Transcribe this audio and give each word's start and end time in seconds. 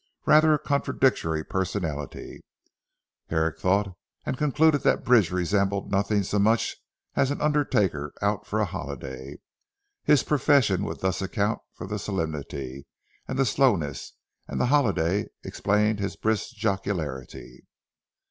Rather 0.25 0.51
a 0.55 0.57
contradictory 0.57 1.43
personality 1.45 2.41
Herrick 3.29 3.59
thought, 3.59 3.93
and 4.25 4.35
concluded 4.35 4.81
that 4.81 5.03
Bridge 5.03 5.29
resembled 5.29 5.91
nothing 5.91 6.23
so 6.23 6.39
much 6.39 6.75
as 7.15 7.29
an 7.29 7.39
undertaker 7.39 8.11
out 8.19 8.47
for 8.47 8.59
a 8.59 8.65
holiday. 8.65 9.37
His 10.03 10.23
profession 10.23 10.85
would 10.85 11.01
thus 11.01 11.21
account 11.21 11.59
for 11.75 11.85
the 11.85 11.99
solemnity 11.99 12.87
and 13.27 13.47
slowness, 13.47 14.13
and 14.47 14.59
the 14.59 14.65
holiday 14.73 15.27
explain 15.43 15.97
his 15.97 16.15
brisk 16.15 16.55
jocularity. 16.55 17.67